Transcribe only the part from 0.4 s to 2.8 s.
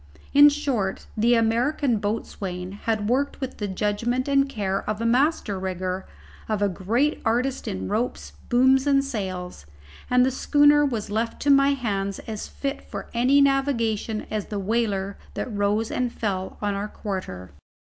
short, the American boatswain